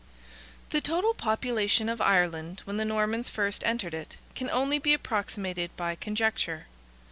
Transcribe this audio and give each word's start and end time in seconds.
The 0.71 0.81
total 0.81 1.13
population 1.13 1.87
of 1.87 2.01
Ireland, 2.01 2.63
when 2.65 2.77
the 2.77 2.85
Normans 2.85 3.29
first 3.29 3.63
entered 3.63 3.93
it, 3.93 4.17
can 4.33 4.49
only 4.49 4.79
be 4.79 4.95
approximated 4.95 5.77
by 5.77 5.93
conjecture. 5.93 6.65